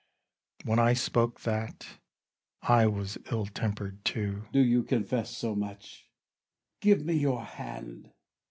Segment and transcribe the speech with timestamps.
[0.63, 0.69] Bru.
[0.71, 1.87] When I spoke that
[2.63, 4.39] I was ill temper'd too.
[4.45, 4.51] Cas.
[4.51, 6.09] Do you confess so much?
[6.79, 8.11] Give me your hand.